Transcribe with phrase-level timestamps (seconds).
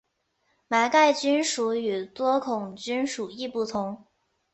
[0.67, 4.03] 麻盖菌属与多孔菌属亦不同。